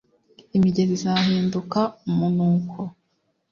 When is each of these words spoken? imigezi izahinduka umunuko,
imigezi 0.55 0.91
izahinduka 0.97 1.79
umunuko, 2.09 2.79